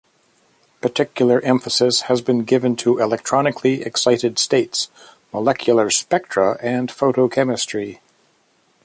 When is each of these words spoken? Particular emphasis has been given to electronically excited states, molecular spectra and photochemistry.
Particular 0.81 1.41
emphasis 1.41 2.01
has 2.09 2.21
been 2.23 2.43
given 2.43 2.75
to 2.77 2.97
electronically 2.97 3.83
excited 3.83 4.39
states, 4.39 4.89
molecular 5.31 5.91
spectra 5.91 6.57
and 6.59 6.89
photochemistry. 6.89 7.99